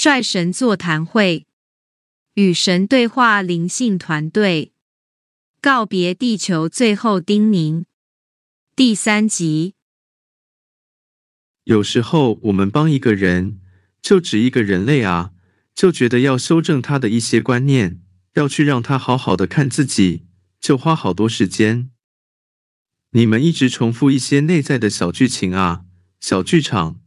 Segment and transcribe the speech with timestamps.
[0.00, 1.44] 率神座谈会，
[2.34, 4.72] 与神对话灵性团队，
[5.60, 7.84] 告别地球最后叮咛。
[8.76, 9.74] 第三集。
[11.64, 13.58] 有时候我们帮一个人，
[14.00, 15.32] 就指一个人类啊，
[15.74, 18.00] 就觉得要修正他的一些观念，
[18.34, 20.26] 要去让他好好的看自己，
[20.60, 21.90] 就花好多时间。
[23.10, 25.84] 你们一直重复一些内在的小剧情啊，
[26.20, 27.00] 小剧场。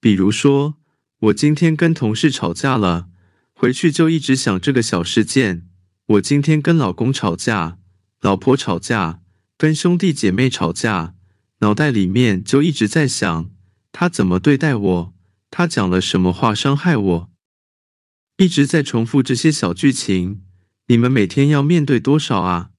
[0.00, 0.78] 比如说，
[1.22, 3.08] 我今天跟同事吵架了，
[3.52, 5.68] 回去就一直想这个小事件。
[6.06, 7.78] 我今天跟老公吵架，
[8.20, 9.20] 老婆吵架，
[9.56, 11.14] 跟兄弟姐妹吵架。
[11.60, 13.50] 脑袋里面就一直在想，
[13.92, 15.14] 他怎么对待我？
[15.48, 17.30] 他讲了什么话伤害我？
[18.38, 20.42] 一直在重复这些小剧情。
[20.88, 22.70] 你们每天要面对多少啊？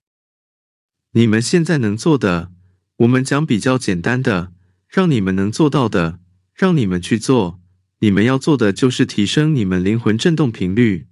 [1.13, 2.51] 你们现在能做的，
[2.97, 4.51] 我们讲比较简单的，
[4.89, 6.19] 让你们能做到的，
[6.53, 7.61] 让你们去做。
[8.03, 11.07] 你们要做的就是提升你们灵魂振动频率。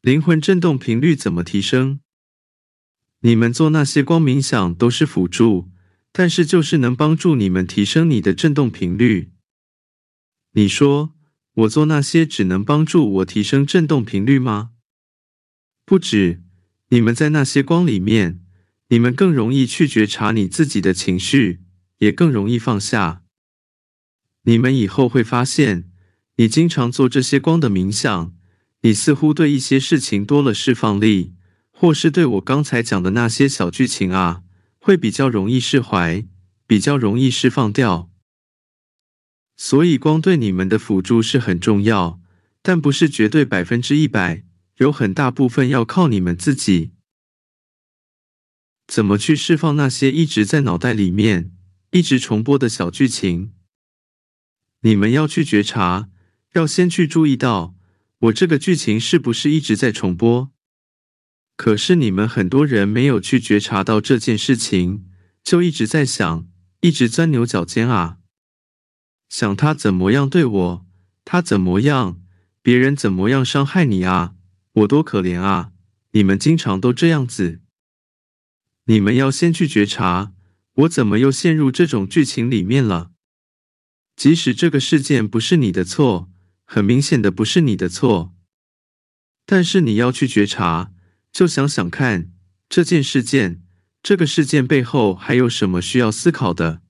[0.00, 2.00] 灵魂振动频率怎么提升？
[3.20, 5.68] 你们做那些光冥想都是辅助。
[6.10, 9.32] 但是，就是能帮助你们提升你的振动频率。
[10.52, 11.12] 你说
[11.52, 14.70] 我做那些只能帮助我提升振动频率吗？
[15.84, 16.42] 不止，
[16.88, 18.40] 你们在那些光里面，
[18.88, 21.60] 你们更容易去觉察你自己的情绪，
[21.98, 23.22] 也更容易放下。
[24.42, 25.90] 你们以后会发现，
[26.36, 28.34] 你经常做这些光的冥想，
[28.82, 31.34] 你似乎对一些事情多了释放力，
[31.70, 34.42] 或是对我刚才讲的那些小剧情啊。
[34.82, 36.26] 会比较容易释怀，
[36.66, 38.10] 比较容易释放掉。
[39.54, 42.18] 所以光对你们的辅助是很重要，
[42.62, 44.42] 但不是绝对百分之一百，
[44.78, 46.92] 有很大部分要靠你们自己。
[48.86, 51.52] 怎么去释放那些一直在脑袋里面
[51.90, 53.52] 一直重播的小剧情？
[54.82, 56.08] 你们要去觉察，
[56.54, 57.74] 要先去注意到，
[58.18, 60.50] 我这个剧情是不是一直在重播？
[61.56, 65.04] 可是你们很多人没有去觉察到这件事情，
[65.44, 66.46] 就一直在想，
[66.80, 68.16] 一直钻牛角尖啊，
[69.28, 70.86] 想他怎么样对我，
[71.26, 72.20] 他怎么样，
[72.62, 74.34] 别人怎么样伤害你啊，
[74.72, 75.72] 我多可怜啊！
[76.12, 77.60] 你们经常都这样子，
[78.86, 80.32] 你们要先去觉察，
[80.72, 83.12] 我怎么又陷入这种剧情里面了？
[84.20, 86.30] 即使这个事件不是你的错，
[86.66, 88.34] 很明显的不是你的错，
[89.46, 90.92] 但是你要去觉察。
[91.32, 92.30] 就想想看，
[92.68, 93.62] 这件事件，
[94.02, 96.82] 这个事件背后还有什么需要思考的？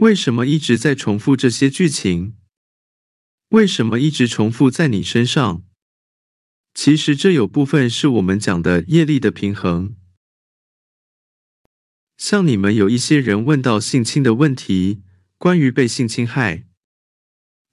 [0.00, 2.36] 为什么一直在重复这些剧情？
[3.48, 5.64] 为什么一直重复在你身上？
[6.74, 9.96] 其实这有部分是我们讲的业力的平衡。
[12.18, 15.00] 像你们有一些人问到性侵的问题，
[15.42, 16.68] 关于被性侵害，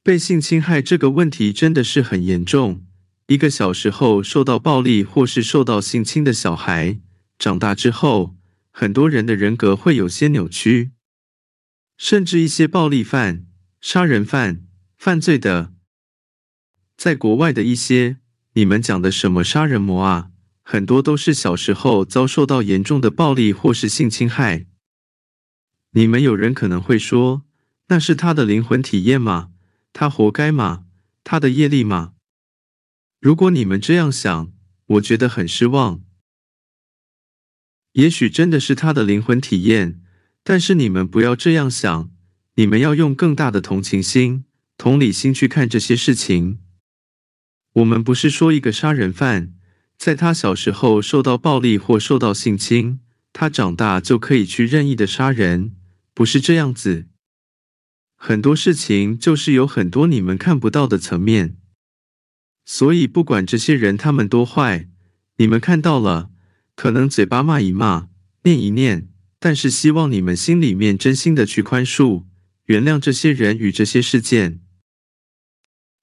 [0.01, 2.83] 被性侵害这个问题真的是很严重。
[3.27, 6.99] 一个小时候受到暴力或是受到性侵的小孩，
[7.37, 8.35] 长大之后，
[8.71, 10.93] 很多人的人格会有些扭曲，
[11.95, 13.45] 甚至一些暴力犯、
[13.79, 14.63] 杀人犯、
[14.97, 15.71] 犯罪的，
[16.97, 18.17] 在国外的一些，
[18.53, 20.31] 你们讲的什么杀人魔啊，
[20.63, 24.65] 很多都是小时候遭受到严重的暴力或是性侵害。
[25.91, 27.43] 你们有人可能会说，
[27.89, 29.51] 那是他的灵魂体验吗？
[29.93, 30.85] 他活该吗？
[31.23, 32.13] 他的业力吗？
[33.19, 34.51] 如果你们这样想，
[34.85, 36.01] 我觉得很失望。
[37.93, 39.99] 也许真的是他的灵魂体验，
[40.43, 42.11] 但是你们不要这样想，
[42.55, 44.45] 你们要用更大的同情心、
[44.77, 46.59] 同理心去看这些事情。
[47.73, 49.53] 我们不是说一个杀人犯，
[49.97, 52.99] 在他小时候受到暴力或受到性侵，
[53.33, 55.75] 他长大就可以去任意的杀人，
[56.13, 57.07] 不是这样子。
[58.21, 61.55] 很多事情就是有很多你们看不到的层面。
[62.65, 64.89] 所以，不管这些人他们多坏，
[65.37, 66.29] 你们看到了，
[66.75, 68.09] 可能嘴巴骂一骂，
[68.43, 69.07] 念一念，
[69.39, 72.25] 但是希望你们心里面真心的去宽恕、
[72.65, 74.59] 原谅这些人与这些事件。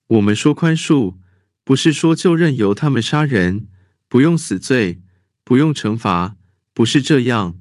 [0.06, 1.18] 我们说宽恕，
[1.62, 3.68] 不是说就任由他们杀人，
[4.08, 5.02] 不用死罪，
[5.44, 6.36] 不用惩罚，
[6.72, 7.60] 不是这样。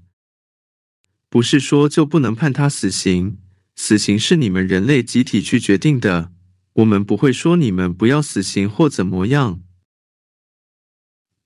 [1.30, 3.38] 不是说就不能判他死刑，
[3.76, 6.32] 死刑是你们人类集体去决定的。
[6.74, 9.62] 我们不会说你们不要死刑或怎么样。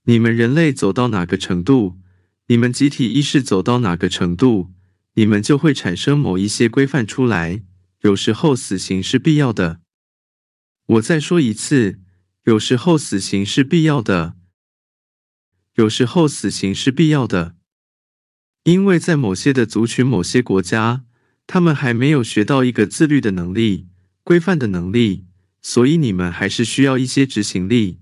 [0.05, 1.99] 你们人类走到哪个程度，
[2.47, 4.73] 你们集体意识走到哪个程度，
[5.13, 7.63] 你们就会产生某一些规范出来。
[8.01, 9.81] 有时候死刑是必要的。
[10.85, 11.99] 我再说一次，
[12.45, 14.35] 有时候死刑是必要的。
[15.75, 17.55] 有时候死刑是必要的，
[18.63, 21.05] 因为在某些的族群、某些国家，
[21.51, 23.87] 他们还没有学到一个自律的能力。
[24.23, 25.25] 规范的能力，
[25.63, 28.01] 所以你们还是需要一些执行力。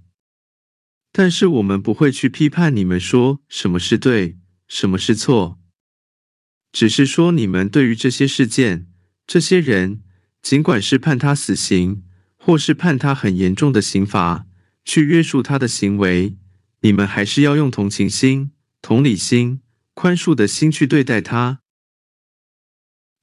[1.13, 5.57] 但是我们不会去批判你们说什么是对，什么是错，
[6.73, 8.87] 只是说你们对于这些事件、
[9.25, 10.01] 这些人，
[10.41, 12.03] 尽管是判他死刑，
[12.35, 14.45] 或是判他很严重的刑罚，
[14.83, 16.35] 去约束他的行为，
[16.81, 18.51] 你们还是要用同情心、
[18.81, 19.61] 同理心、
[19.93, 21.61] 宽恕的心去对待他。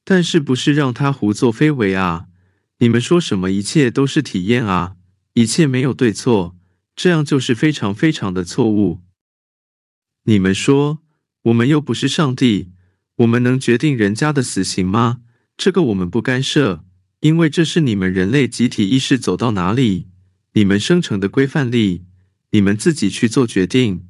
[0.04, 2.26] 但是不是让他胡作非为啊？
[2.78, 4.96] 你们说什么一切都是体验啊？
[5.32, 6.56] 一切没有对错。
[6.96, 9.00] 这样就是非常非常的错误。
[10.26, 11.00] 你们说，
[11.42, 12.70] 我们又不是上帝，
[13.16, 15.22] 我们能决定人家的死刑吗？
[15.56, 16.84] 这个我们不干涉，
[17.20, 20.08] 因为这是你们人类集体意识走到哪里，
[20.52, 22.04] 你们生成的规范力，
[22.52, 24.08] 你们自己去做决定。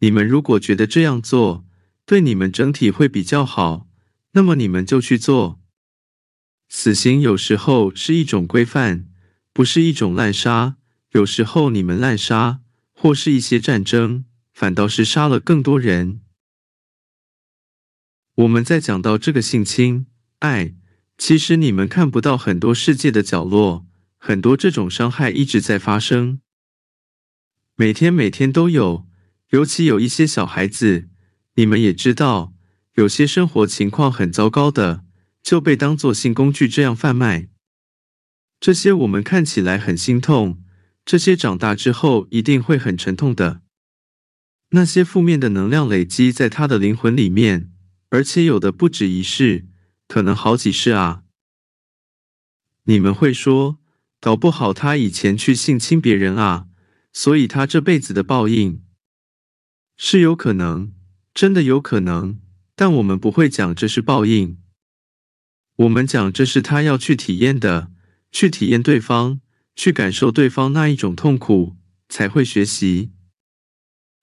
[0.00, 1.64] 你们如果觉得这样做
[2.04, 3.86] 对你们整体会比较好，
[4.34, 5.60] 那么你们就去做。
[6.68, 9.08] 死刑有时候是一种规范，
[9.52, 10.76] 不是一种滥杀。
[11.10, 12.60] 有时候你们滥杀，
[12.92, 16.20] 或是一些战争，反倒是杀了更多人。
[18.34, 20.06] 我们在讲到这个性侵、
[20.40, 20.74] 爱，
[21.16, 23.86] 其实你们看不到很多世界的角落，
[24.18, 26.40] 很多这种伤害一直在发生，
[27.76, 29.06] 每天每天都有。
[29.50, 31.08] 尤其有一些小孩子，
[31.54, 32.53] 你们也知道，
[32.94, 35.04] 有些生活情况很糟糕的，
[35.42, 37.48] 就被当作性工具这样贩卖。
[38.60, 40.62] 这些我们看起来很心痛。
[41.04, 43.60] 这些长大之后一定会很沉痛的，
[44.70, 47.70] 那些负面的能量累积在他的灵魂里面，
[48.08, 49.66] 而且有的不止一世，
[50.08, 51.24] 可能好几世啊。
[52.84, 53.78] 你们会说，
[54.18, 56.68] 搞不好他以前去性侵别人啊，
[57.12, 58.82] 所以他这辈子的报应
[59.98, 60.94] 是有可能，
[61.34, 62.40] 真的有可能，
[62.76, 64.58] 但我们不会讲这是报应，
[65.76, 67.90] 我们讲这是他要去体验的，
[68.30, 69.40] 去体验对方。
[69.76, 71.74] 去感受对方那一种痛苦，
[72.08, 73.10] 才会学习。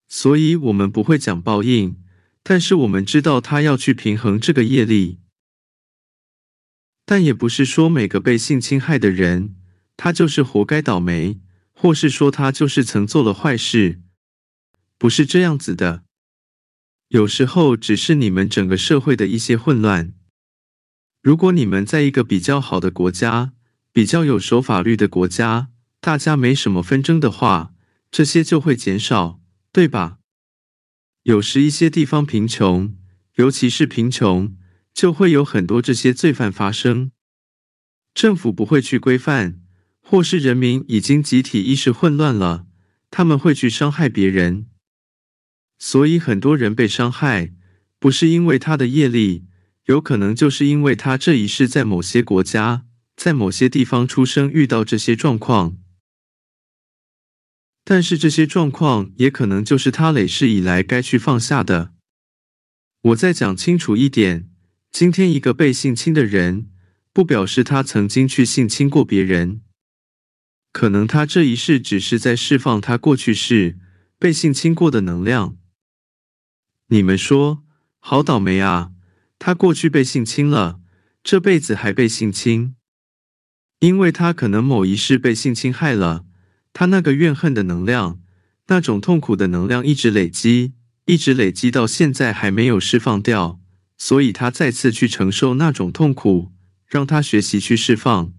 [0.07, 1.97] 所以，我们不会讲报应，
[2.41, 5.19] 但是我们知道他要去平衡这个业力。
[7.05, 9.57] 但也不是说每个被性侵害的人，
[9.97, 11.41] 他就是活该倒霉，
[11.73, 13.99] 或是说他就是曾做了坏事，
[14.97, 16.05] 不是这样子的。
[17.11, 20.13] 有时候只是你们整个社会的一些混乱。
[21.21, 23.51] 如果你们在一个比较好的国家，
[23.91, 25.67] 比较有守法律的国家，
[25.99, 27.73] 大家没什么纷争的话，
[28.09, 29.41] 这些就会减少，
[29.73, 30.19] 对吧？
[31.23, 32.95] 有时一些地方贫穷，
[33.35, 34.55] 尤其是贫穷，
[34.93, 37.11] 就会有很多这些罪犯发生。
[38.13, 39.59] 政府不会去规范，
[39.99, 42.67] 或是人民已经集体意识混乱了，
[43.09, 44.67] 他们会去伤害别人。
[45.83, 47.53] 所以很多人被伤害，
[47.97, 49.45] 不是因为他的业力，
[49.85, 52.85] 有可能就是因为他这一世在某些国家。
[53.15, 55.77] 在某些地方出生，遇到这些状况，
[57.83, 61.93] 但是这些状况也可能就是他累世以来该去放下的。
[63.01, 64.49] 我再讲清楚一点：
[64.91, 66.69] 今天一个被性侵的人，
[67.11, 69.61] 不表示他曾经去性侵过别人，
[70.71, 73.77] 可能他这一世只是在释放他过去世
[74.17, 75.57] 被性侵过的能量。
[76.93, 77.63] 你们说，
[77.99, 78.91] 好倒霉啊！
[79.39, 80.81] 他过去被性侵了，
[81.23, 82.75] 这辈子还被性侵。
[83.79, 86.25] 因为他可能某一世被性侵害了，
[86.73, 88.19] 他那个怨恨的能量，
[88.67, 90.73] 那种痛苦的能量一直累积，
[91.05, 93.61] 一直累积到现在还没有释放掉，
[93.97, 96.51] 所以他再次去承受那种痛苦，
[96.85, 98.33] 让他学习去释放。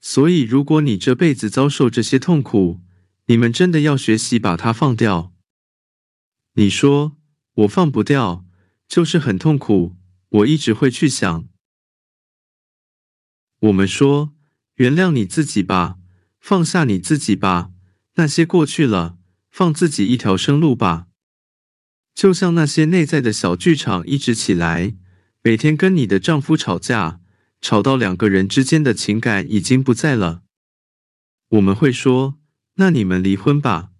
[0.00, 2.80] 所以，如果你这辈子遭受这些痛苦，
[3.26, 5.34] 你们真的要学习把它放掉。
[6.54, 7.18] 你说
[7.54, 8.44] 我放不掉，
[8.88, 9.96] 就是很痛苦，
[10.28, 11.48] 我一直会去想。
[13.60, 14.34] 我们说，
[14.74, 15.96] 原谅你自己吧，
[16.40, 17.70] 放下你自己吧，
[18.14, 19.18] 那些过去了，
[19.50, 21.06] 放自己一条生路吧。
[22.12, 24.96] 就像那些内在的小剧场一直起来，
[25.42, 27.20] 每天跟你的丈夫吵架，
[27.60, 30.42] 吵到两个人之间的情感已经不在了。
[31.50, 32.38] 我们会说，
[32.74, 33.92] 那你们离婚吧。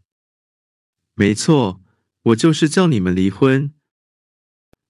[1.14, 1.80] 没错，
[2.24, 3.72] 我就是叫你们离婚。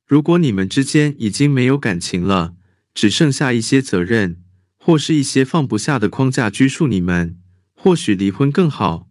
[0.07, 2.57] 如果你们之间已经没有感情了，
[2.93, 4.41] 只剩下一些责任。
[4.87, 7.41] 或是一些放不下的框架拘束你们，
[7.73, 9.09] 或许离婚更好。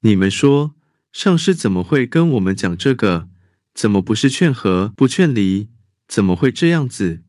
[0.00, 0.74] 你们说，
[1.12, 3.30] 上师怎么会跟我们讲这个？
[3.72, 5.70] 怎么不是劝和不劝离？
[6.06, 7.22] 怎么会这样子？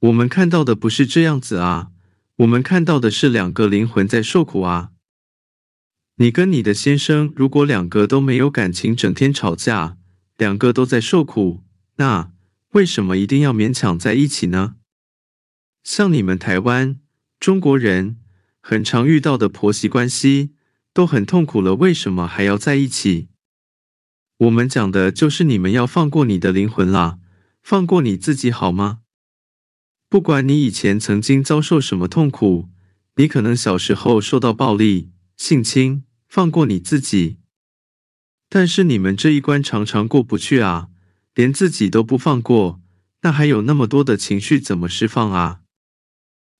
[0.00, 1.92] 我们看到的不是这样子啊，
[2.36, 4.92] 我们看到的是两个灵魂在受苦啊。
[6.16, 9.96] 你跟你的先生，如果两个都没有感情，整天吵架，
[10.36, 11.64] 两个都在受苦，
[11.96, 12.30] 那
[12.70, 14.76] 为什么一定要勉强在一起呢？
[15.82, 17.00] 像你们台湾
[17.40, 18.18] 中国人
[18.60, 20.54] 很常遇到的婆媳关系，
[20.92, 23.28] 都很痛苦了，为什么还要在一起？
[24.38, 27.18] 我们讲的就是你们要放过你的灵魂啦，
[27.60, 29.00] 放过你自己好吗？
[30.08, 32.68] 不管你以前曾经遭受什么痛苦，
[33.16, 37.38] 你可能小时候受到暴力、性侵，放过你自己。
[38.48, 40.90] 但是你们这一关常常过不去啊，
[41.34, 42.80] 连自己都不放过，
[43.22, 45.62] 那还有那么多的情绪怎么释放啊？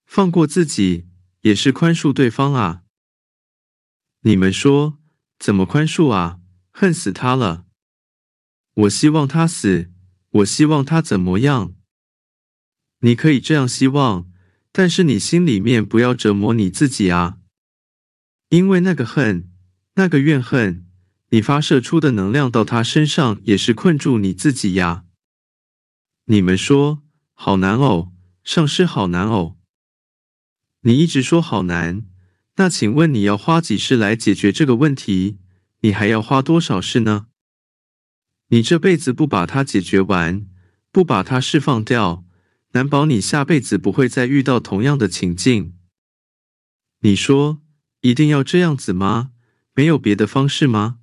[0.07, 1.07] 放过自己
[1.43, 2.83] 也是宽恕对方啊。
[4.23, 4.99] 你们说
[5.39, 6.41] 怎么宽恕啊？
[6.73, 7.67] 恨死他了！
[8.75, 9.93] 我希望他死，
[10.31, 11.75] 我希望他怎么样？
[13.01, 14.29] 你可以这样希望，
[14.73, 17.39] 但是你心里面不要折磨你自己啊，
[18.55, 19.51] 因为那个恨，
[19.95, 20.87] 那个怨恨。
[21.31, 25.07] 你发射出的能量到他身上，也是困住你自己呀。
[26.27, 28.13] 你们说好难哦，
[28.45, 29.57] 上师好难哦。
[30.83, 32.07] 你一直说好难，
[32.55, 35.41] 那请问你要花几世来解决这个问题？
[35.81, 37.27] 你还要花多少世呢？
[38.51, 40.47] 你这辈子不把它解决完，
[40.93, 42.25] 不把它释放掉，
[42.75, 45.75] 难保你下辈子不会再遇到同样的情境。
[47.01, 47.61] 你说
[48.05, 49.31] 一定要这样子吗？
[49.73, 50.99] 没有别的方式吗？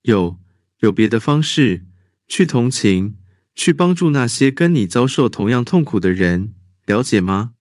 [0.00, 0.40] 有
[0.78, 1.86] 有别的方式
[2.26, 3.18] 去同情，
[3.54, 6.54] 去帮助那些跟你遭受同样痛苦的人，
[6.86, 7.52] 了解吗？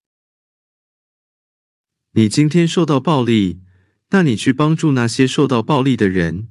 [2.13, 3.59] 你今天受到暴力，
[4.11, 6.47] 那你去帮助那些受到暴力的人；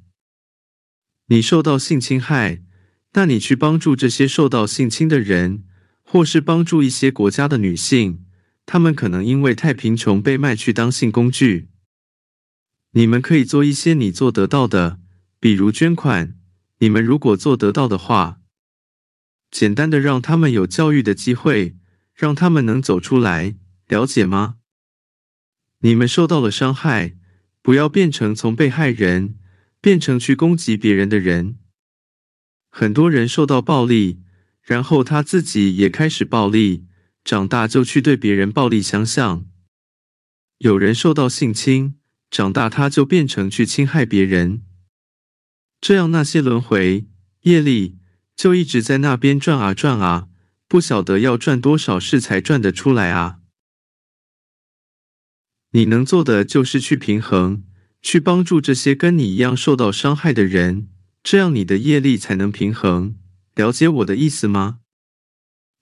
[1.28, 2.62] 你受到性侵害，
[3.14, 5.64] 那你去帮助这些受到性侵的人，
[6.02, 8.26] 或是帮助一些国家的女性，
[8.66, 11.67] 她们可能因为太贫穷被卖去当性工具。
[12.92, 14.98] 你们可以做一些你做得到的。
[15.40, 16.36] 比如捐款，
[16.78, 18.40] 你们如果做得到的话，
[19.50, 21.76] 简单的让他们有教育的机会，
[22.12, 23.54] 让他们能走出来，
[23.86, 24.56] 了解吗？
[25.80, 27.16] 你们受到了伤害，
[27.62, 29.38] 不要变成从被害人
[29.80, 31.58] 变成去攻击别人的人。
[32.68, 34.20] 很多人受到暴力，
[34.60, 36.86] 然后他自己也开始暴力，
[37.22, 39.46] 长大就去对别人暴力相向。
[40.58, 41.94] 有人受到性侵，
[42.30, 44.62] 长大他就变成去侵害别人。
[45.80, 47.06] 这样，那些轮回
[47.42, 47.98] 业力
[48.36, 50.28] 就一直在那边转啊转啊，
[50.66, 53.38] 不晓得要转多少世才转得出来啊！
[55.72, 57.62] 你能做的就是去平衡，
[58.02, 60.88] 去帮助这些跟你一样受到伤害的人，
[61.22, 63.16] 这样你的业力才能平衡。
[63.54, 64.80] 了解我的意思吗？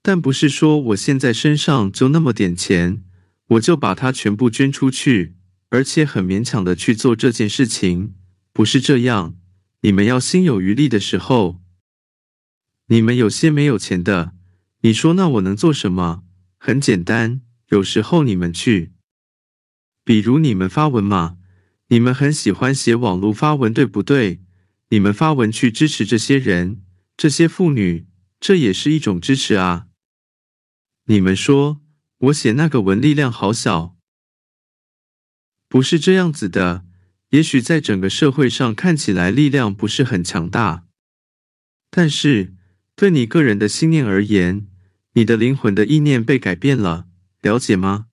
[0.03, 3.05] 但不是说我现在身上就那么点钱，
[3.49, 5.36] 我就把它全部捐出去，
[5.77, 8.15] 而且很勉强的去做这件事情，
[8.51, 9.37] 不是这样。
[9.83, 11.61] 你们要心有余力的时候，
[12.87, 14.33] 你们有些没有钱的，
[14.81, 16.25] 你说那我能做什么？
[16.57, 18.95] 很简单，有时候你们去，
[20.03, 21.37] 比如你们发文嘛，
[21.89, 24.41] 你们很喜欢写网络发文，对不对？
[24.89, 26.81] 你们发文去支持这些人，
[27.19, 28.07] 这些妇女，
[28.41, 29.89] 这也是一种支持啊。
[31.05, 31.83] 你们说
[32.19, 33.96] 我写那个文力量好小，
[35.69, 36.85] 不是这样子的。
[37.31, 40.85] 也许在整个社会上看起来力量不是很强大，
[41.91, 42.55] 但是
[42.95, 44.69] 对你个人的信念而言，
[45.15, 47.07] 你的灵魂的意念被改变了，
[47.43, 48.07] 了解吗？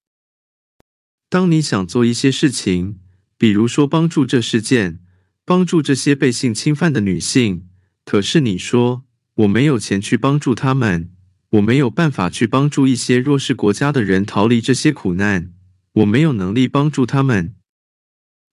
[1.29, 2.99] 当你想做一些事情，
[3.37, 4.99] 比如说帮助这事件，
[5.45, 7.67] 帮助这些被性侵犯的女性，
[8.03, 9.05] 可是你说
[9.35, 11.11] 我没有钱去帮助他们，
[11.51, 15.53] 我没有办法去帮助一些弱势国家的人逃离这些苦难，
[15.93, 17.55] 我没有能力帮助他们。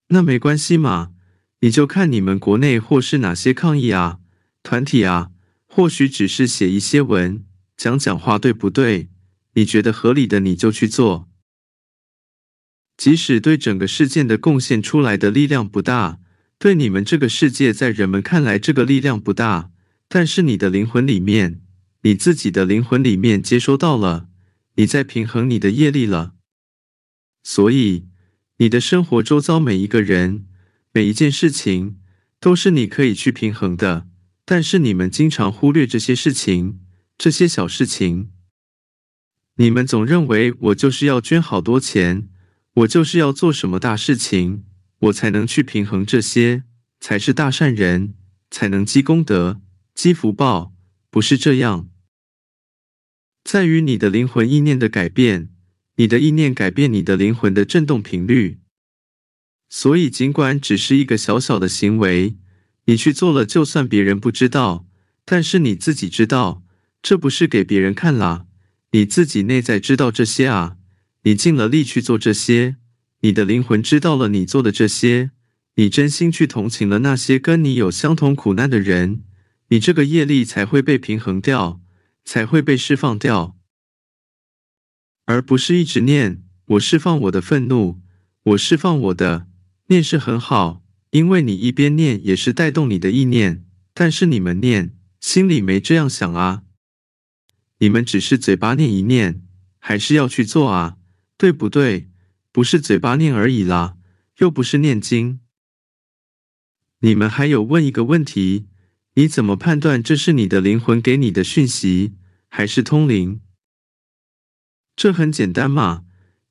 [0.09, 1.13] 那没关系嘛，
[1.61, 4.19] 你就看你们国内或是哪些抗议啊、
[4.63, 5.31] 团体啊，
[5.67, 7.45] 或许只是写一些文、
[7.77, 9.09] 讲讲话，对不对？
[9.55, 11.29] 你觉得合理的，你就去做。
[12.97, 16.19] 即使对整个事件的贡献出来的力量不大，
[16.59, 19.71] 对你们这个世界在人们看来这个力量不大，
[20.09, 21.63] 但是你的灵魂里面，
[22.03, 24.29] 你自己的灵魂里面接收到了，
[24.75, 26.35] 你在平衡你的业力了，
[27.43, 28.07] 所以。
[28.59, 30.47] 你的生活周遭每一个人、
[30.93, 31.99] 每一件事情，
[32.39, 34.07] 都是你可以去平衡的。
[34.45, 36.79] 但是你们经常忽略这些事情，
[37.17, 38.33] 这些小事情。
[39.57, 42.29] 你们总认为我就是要捐好多钱，
[42.75, 44.65] 我就是要做什么大事情，
[44.99, 46.65] 我才能去平衡这些，
[47.01, 48.13] 才是大善人，
[48.51, 49.63] 才能积功德、
[49.95, 50.75] 积福报。
[51.09, 51.89] 不是这样，
[53.43, 55.49] 在于你的灵魂意念的改变。
[56.01, 58.61] 你的意念改变你的灵魂的振动频率，
[59.69, 62.39] 所以尽管只是一个小小的行为，
[62.87, 64.87] 你去做了，就算别人不知道，
[65.27, 66.63] 但是你自己知道，
[67.03, 68.47] 这不是给别人看啦，
[68.93, 70.79] 你自己内在知道这些啊，
[71.25, 72.77] 你尽了力去做这些，
[73.21, 75.33] 你的灵魂知道了你做的这些，
[75.75, 79.23] 你真心去同情了那些跟你有相同苦难的人，
[79.69, 81.83] 你这个业力才会被平衡掉，
[82.25, 83.59] 才会被释放掉，
[85.31, 88.01] 而不是一直念我释放我的愤怒，
[88.43, 89.47] 我释放我的
[89.87, 96.65] 念是很好，因为你一边念也是带动你的意念，但是你们念心里没这样想啊。
[97.79, 99.41] 你们只是嘴巴念一念，
[99.79, 100.97] 还是要去做啊？
[101.39, 102.11] 对不对？
[102.51, 103.97] 不是嘴巴念而已啦，
[104.39, 105.39] 又不是念经。
[106.99, 108.67] 你们还有问一个问题：
[109.15, 112.15] 你怎么判断这是你的灵魂给你的讯息，
[112.49, 113.41] 还是通灵？
[115.01, 116.03] 这很简单嘛，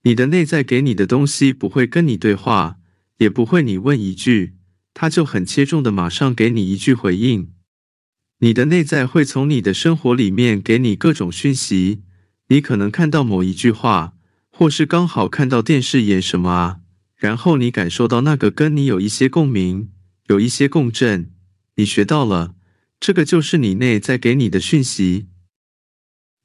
[0.01, 2.79] 你的内在给你的东西不会跟你对话，
[3.17, 4.55] 也不会你问一句，
[4.95, 7.51] 他就很切中的马上给你一句回应。
[8.39, 12.01] 你的内在会从你的生活里面给你各种讯息，
[12.47, 14.15] 你可能看到某一句话，
[14.49, 16.79] 或是刚好看到电视演什么啊，
[17.17, 19.91] 然后你感受到那个跟你有一些共鸣，
[20.25, 21.29] 有一些共振，
[21.75, 22.55] 你学到了，
[22.99, 25.27] 这个就是你内在给你的讯息。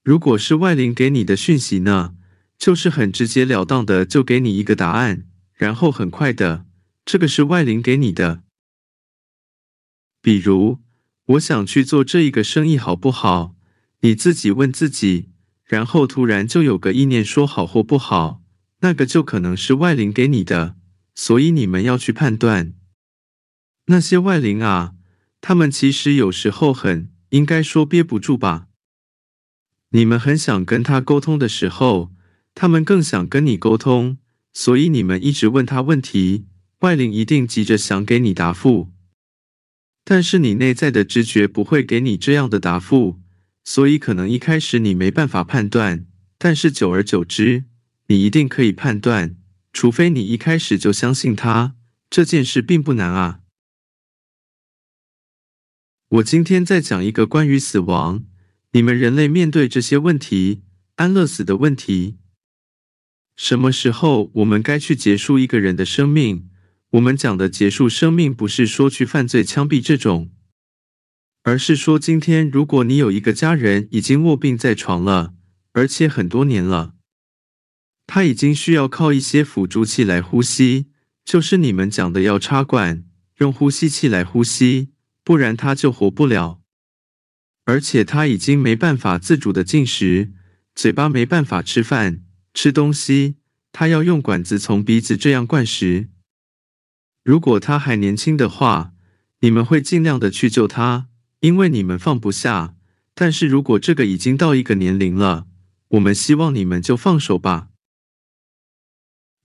[0.05, 2.15] 如果是外灵给你的讯息呢，
[2.57, 6.67] 就是很直截了当的就给你一个答案，然后很快的，
[7.05, 8.43] 这个是外灵给你的，
[10.23, 10.85] 比如。
[11.29, 13.57] 我想去做这一个生意，好不好？
[14.01, 15.31] 你自己问自己，
[15.65, 18.43] 然后突然就有个意念说好或不好，
[18.81, 20.77] 那个就可能是外灵给你的，
[21.15, 22.75] 所以你们要去判断
[23.87, 24.93] 那些外灵啊，
[25.41, 28.67] 他们其实有时候很应该说憋不住吧。
[29.95, 32.11] 你们很想跟他沟通的时候，
[32.53, 34.19] 他们更想跟你沟通，
[34.53, 36.47] 所以你们一直问他问题，
[36.81, 38.91] 外灵一定急着想给你答复。
[40.05, 43.21] 但是你内在的直觉不会给你这样的答复，
[43.63, 46.05] 所以可能一开始你没办法判断，
[46.39, 47.67] 但是久而久之，
[48.09, 49.37] 你一定可以判断。
[49.73, 51.77] 除非你一开始就相信他，
[52.11, 53.41] 这件事并不难啊。
[56.09, 58.25] 我今天在讲一个关于死亡，
[58.75, 60.65] 你们人类面对这些问题，
[60.97, 62.19] 安乐死的问题，
[63.37, 66.51] 什么时候我们该去结束一个人的生命？
[66.91, 70.33] 我们讲的结束生命，不是说去犯罪、枪毙这种，
[71.45, 75.35] 而是说，今天如果你有一个家人已经卧病在床了，
[75.71, 76.95] 而且很多年了，
[78.09, 80.89] 他已经需要靠一些辅助器来呼吸，
[81.25, 83.05] 就是你们讲的要插管，
[83.39, 84.91] 用呼吸器来呼吸，
[85.23, 86.64] 不然他就活不了。
[87.65, 90.33] 而且他已经没办法自主的进食，
[90.75, 92.23] 嘴巴没办法吃饭、
[92.53, 93.37] 吃东西，
[93.73, 96.09] 他要用管子从鼻子这样灌食。
[97.23, 98.93] 如果他还年轻的话，
[99.41, 101.09] 你们会尽量的去救他，
[101.41, 102.77] 因为你们放不下。
[103.15, 105.47] 但是如果这个已经到一个年龄了，
[105.89, 107.69] 我们希望你们就放手吧。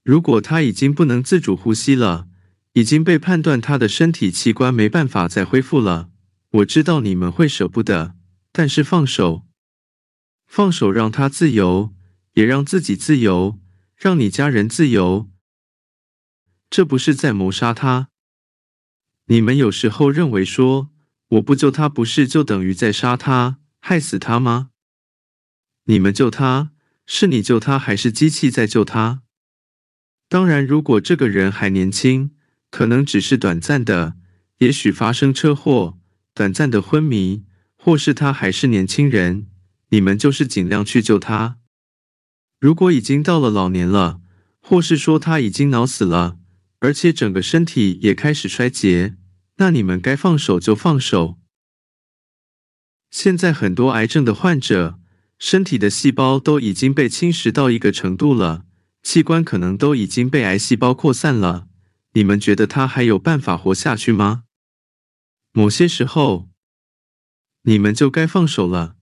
[0.03, 2.27] 如果他已经不能自主呼吸了，
[2.73, 6.08] 已经被判断他的身体器官没办法再恢复了，
[6.51, 8.15] 我知道你们会舍不得，
[8.51, 9.45] 但是放手，
[10.47, 11.93] 放手让他自由，
[12.33, 13.59] 也让自己自由，
[13.95, 15.29] 让你家人自由。
[16.71, 18.09] 这不是在谋杀他。
[19.25, 20.89] 你们有时候认为说，
[21.27, 24.71] 我不救他，不是就等于在杀他、害死他吗？
[25.83, 26.71] 你们救他，
[27.05, 29.21] 是你救他，还是机器在救他？
[30.27, 32.35] 当然，如果这个人还年轻，
[32.71, 34.15] 可能只是短暂的，
[34.57, 35.98] 也许发生车祸、
[36.39, 37.43] 短暂的昏迷，
[37.75, 39.47] 或是他还是年轻人，
[39.89, 41.57] 你们就是尽量去救他。
[42.61, 44.21] 如果已经到了老年了，
[44.61, 46.37] 或是说他已经脑死了。
[46.79, 49.17] 而且整个身体也开始衰竭，
[49.57, 51.37] 那你们该放手就放手。
[53.11, 54.97] 现在很多癌症的患者，
[55.37, 58.63] 身体的细胞都已经被侵蚀到一个程度了，
[59.03, 61.67] 器官可能都已经被癌细胞扩散了。
[62.13, 64.45] 你们觉得他还有办法活下去吗？
[65.51, 66.49] 某些时候，
[67.63, 68.95] 你们就该放手了，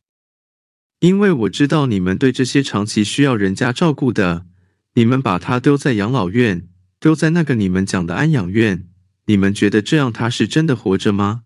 [0.99, 4.45] 因为我知道你们对这些长期需要人家照顾的，
[4.93, 6.67] 你们把他丢在养老院。
[6.99, 8.89] 丢在那个你们讲的安养院，
[9.27, 11.43] 你们觉得这样他是真的活着吗？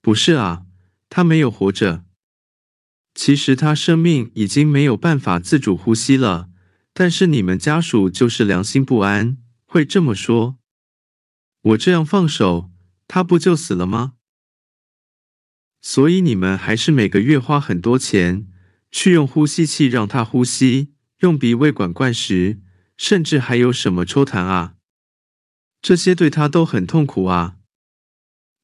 [0.00, 0.64] 不是啊，
[1.10, 2.06] 他没有活着。
[3.14, 6.48] 其实他生命已经没有办法自主呼吸了，
[6.94, 10.56] 但是你们家属就是良心不安，会这么说。
[11.60, 12.70] 我这样放手，
[13.08, 14.14] 他不就死了吗？
[15.80, 18.46] 所以你们还是每个月花很多钱
[18.92, 22.60] 去用呼吸器让他呼吸，用鼻胃管灌食。
[22.96, 24.74] 甚至还有什么抽痰啊？
[25.80, 27.58] 这些对他都很痛苦啊。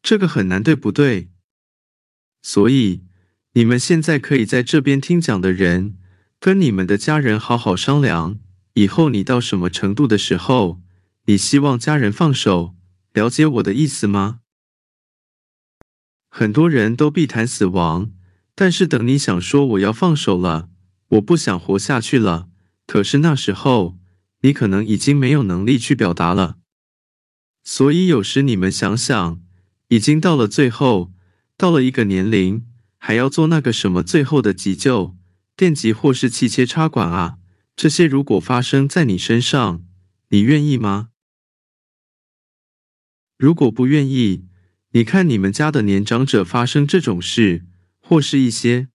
[0.02, 1.30] 这个很难，对不对？
[2.42, 3.04] 所以
[3.52, 5.96] 你们现在可以在这边听讲的人，
[6.40, 8.40] 跟你们的家人好好商量，
[8.72, 10.82] 以后你到什么程度的时候，
[11.26, 12.73] 你希望家人放手，
[13.14, 14.40] 了解我的意思吗？
[16.28, 18.10] 很多人都避谈死亡，
[18.56, 20.68] 但是等你想说我要放手了，
[21.10, 22.48] 我不想活下去了，
[22.88, 23.96] 可是那时候
[24.40, 26.56] 你可能已经没有能力去表达了。
[27.62, 29.40] 所以有时你们想想，
[29.88, 31.12] 已经到了最后，
[31.56, 32.66] 到了一个年龄，
[32.98, 35.16] 还要做那个什么最后的急救。
[35.56, 37.38] 电极或是气切插管啊，
[37.76, 39.84] 这些如果发生在你身上，
[40.30, 41.10] 你愿意吗？
[43.36, 44.46] 如果不愿意，
[44.92, 47.64] 你看你们家的年长者发生这种事，
[48.00, 48.88] 或是一些，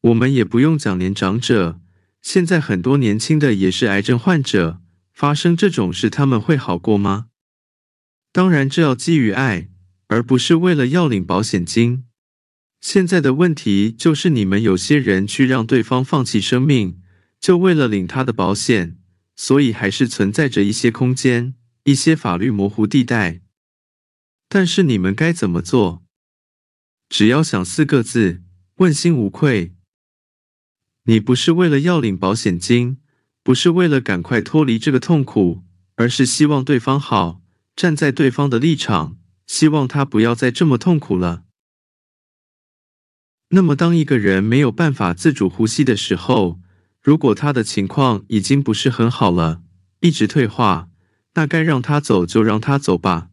[0.00, 1.80] 我们也不用讲年长者，
[2.20, 4.80] 现在很多年轻的也是癌症患者，
[5.12, 7.26] 发生这种事他们会好过吗？
[8.30, 9.68] 当然，这要基于爱，
[10.06, 12.04] 而不是为了要领保险金。
[12.80, 17.00] 现在的问题就是，你们有些人去让对方放弃生命，
[17.40, 18.96] 就为了领他的保险，
[19.36, 23.40] 所以还是存在着一些空间、一些法律模糊地带。
[24.48, 26.04] 但是你们该怎么做？
[27.08, 28.42] 只要想四个字：
[28.76, 29.74] 问心无愧。
[31.04, 32.98] 你不是为了要领保险金，
[33.42, 35.64] 不是为了赶快脱离这个痛苦，
[35.96, 37.42] 而是希望对方好，
[37.74, 41.44] 站在对方的立场，希望他不要再这么痛苦了。
[43.48, 46.60] 那么，当一个人没有办法自主呼吸的时候，
[47.02, 49.62] 如果他的情况已经不是很好了，
[50.00, 50.88] 一直退化，
[51.34, 53.30] 那该让他走就让他走吧。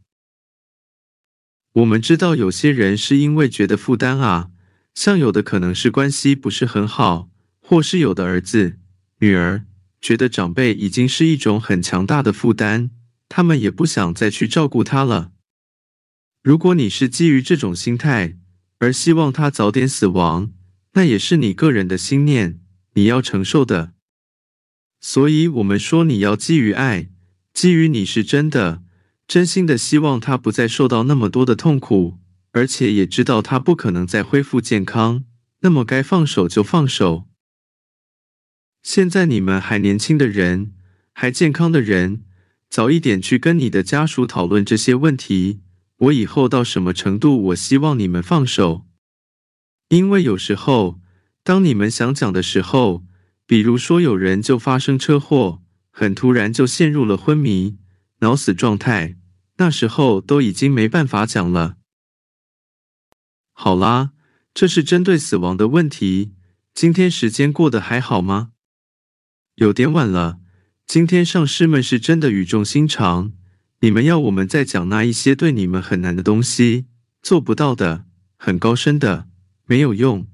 [1.73, 4.51] 我们知道有些人是因为觉得负担啊，
[4.95, 7.29] 像有的可能是关系不是很好，
[7.61, 8.79] 或是有的儿子、
[9.19, 9.65] 女儿
[10.01, 12.89] 觉得长辈已经是一种很强大的负担，
[13.27, 15.31] 他们也不想再去照顾他了。
[16.41, 18.37] 如果你是基于这种心态，
[18.79, 20.51] 而希望他早点死亡，
[20.93, 22.59] 那也是你个人的心念，
[22.93, 23.93] 你要承受的。
[25.01, 27.09] 所以，我们说你要基于爱，
[27.59, 28.83] 基于你是真的、
[29.27, 32.17] 真心的希望他不再受到那么多的痛苦，
[32.51, 35.25] 而且也知道他不可能再恢复健康，
[35.59, 37.25] 那么该放手就放手。
[38.81, 40.71] 现在你们还年轻的人，
[41.11, 42.23] 还健康的人，
[42.69, 45.59] 早一点去跟你的家属讨论这些问题。
[45.97, 47.47] 我以后到什么程度？
[47.47, 48.85] 我希望你们放手，
[49.89, 51.01] 因为有时候，
[51.43, 53.03] 当你们想讲的时候，
[53.45, 57.77] 比如说有人就发生车祸，很突然就陷入了昏迷、
[58.19, 59.17] 脑死状态，
[59.57, 61.77] 那时候都已经没办法讲了。
[63.51, 64.11] 好啦，
[64.53, 66.33] 这是针对死亡的问题。
[66.73, 68.51] 今天时间过得还好吗？
[69.55, 70.39] 有点晚了。
[70.87, 73.33] 今天上师们是真的语重心长。
[73.81, 76.87] 你们要我们再讲那一些对你们很难的东西，
[77.21, 78.05] 做不到的，
[78.37, 79.27] 很高深的，
[79.65, 80.27] 没有用。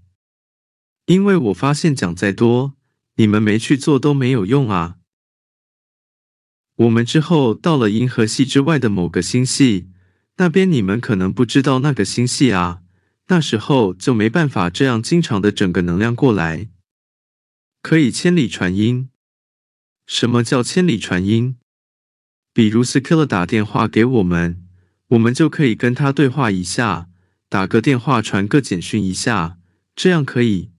[1.06, 2.76] 因为我发现讲再多，
[3.16, 4.98] 你们没去做都没有用啊。
[6.76, 9.90] 我们之后到了银河系之外的某个星系，
[10.38, 12.82] 那边你们可能不知道那个星系啊，
[13.28, 16.68] 那时候就没办法这样经常的整个能量过来，
[17.82, 19.10] 可以千里传音。
[20.06, 21.56] 什么叫千里传音？
[22.54, 24.64] 比如斯科勒打电话给我们，
[25.10, 27.08] 我们就可以跟他对话一下，
[27.50, 29.58] 打个电话、传个简讯一下，
[29.96, 30.72] 这样可以。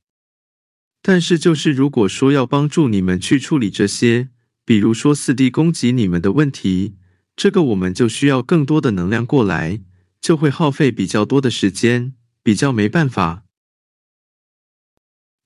[1.00, 4.28] 但是，就是如果说要帮助你们去处理这些，
[4.66, 6.96] 比如说四 D 攻击你们的问题，
[7.36, 9.80] 这个我们就需要更多的能量过来，
[10.20, 13.44] 就会耗费比较多的时间，比较没办法。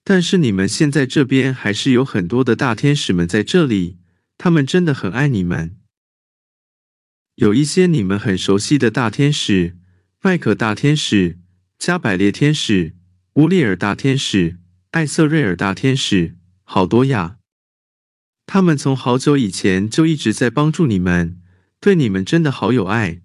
[0.03, 3.99] 但是你们现在这边还是有很多的大天使们在这里，
[4.39, 5.77] 他们真的很爱你们。
[7.35, 9.77] 有一些你们很熟悉的大天使，
[10.23, 11.39] 麦克大天使、
[11.79, 12.97] 加百列天使、
[13.35, 14.59] 乌利尔大天使、
[14.93, 17.39] 艾瑟瑞尔大天使，好多呀！
[18.53, 21.41] 他们从好久以前就一直在帮助你们，
[21.79, 23.23] 对你们真的好有爱。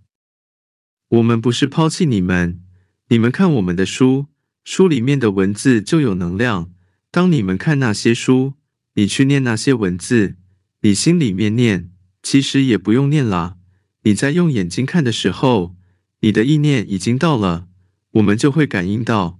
[1.07, 2.61] 我们不是抛弃你们，
[3.07, 4.27] 你们看我们的书，
[4.63, 6.71] 书里面的文字就有能量。
[7.09, 8.53] 当你们看那些书，
[8.93, 10.35] 你去念那些文字，
[10.81, 11.89] 你心里面念，
[12.21, 13.57] 其实也不用念啦。
[14.03, 15.75] 你在用眼睛看的时候，
[16.19, 17.67] 你的意念已经到了，
[18.11, 19.39] 我们就会感应到。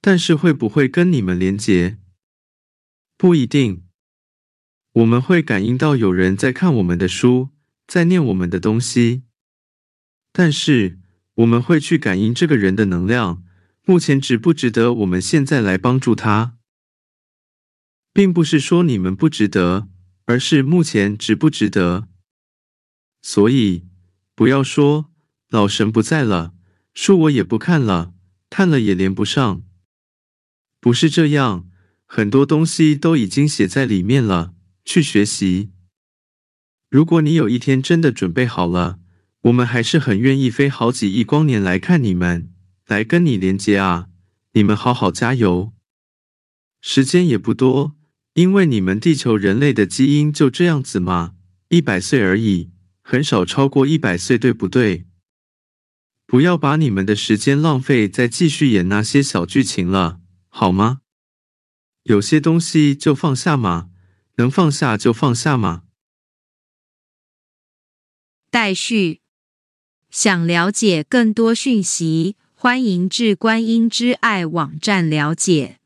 [0.00, 1.98] 但是会不会跟你们连接？
[3.18, 3.82] 不一定。
[4.92, 7.50] 我们会感应到有人在看我们的书，
[7.86, 9.22] 在念我们的东西。
[10.32, 10.98] 但是
[11.34, 13.44] 我们会去感应这个人的能量，
[13.84, 16.56] 目前值不值得我们现在来帮助他，
[18.12, 19.88] 并不是说你们不值得，
[20.26, 22.08] 而是目前值不值得。
[23.22, 23.86] 所以，
[24.34, 25.10] 不要说
[25.50, 26.54] 老神不在了，
[26.94, 28.14] 书我也不看了，
[28.48, 29.62] 看了也连不上。
[30.80, 31.68] 不是这样，
[32.06, 34.54] 很多东西都已经写在里面了，
[34.92, 35.70] 去学习。
[36.88, 38.98] 如果你有一天真的准备好了，
[39.42, 42.52] 我们还是很愿意飞好几亿光年来看你们，
[42.88, 44.08] 来跟你连接啊！
[44.54, 45.72] 你们好好加油。
[46.80, 47.94] 时间也不多，
[48.34, 51.34] 因为你们地球人类的基因就这样子嘛，
[51.68, 55.06] 一百岁而已，很少超过一百岁，对不对？
[56.26, 61.02] 不要把你们的时间浪费在继续演那些小剧情了，好吗？
[62.02, 63.89] 有些东西就放下嘛，
[64.40, 65.82] 能放下就放下吗。
[68.50, 69.20] 待续。
[70.08, 75.79] 想了解更多讯息，欢迎至观音之爱网站了解。